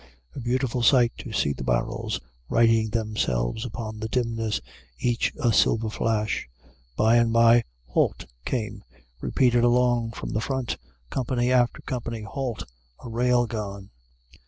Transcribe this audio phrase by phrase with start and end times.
[0.33, 2.19] A beautiful sight to see the barrels
[2.49, 4.59] writing themselves upon the dimness,
[4.97, 6.47] each a silver flash.
[6.97, 8.83] By and by, "Halt!" came,
[9.19, 10.77] repeated along from the front,
[11.11, 12.23] company after company.
[12.23, 12.63] "Halt!
[13.03, 13.91] a rail gone."